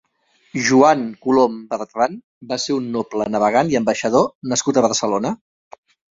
[0.69, 2.15] Joan Colom Bertran
[2.53, 5.37] va ser un noble, navegant i ambaixador nascut a Barcelona.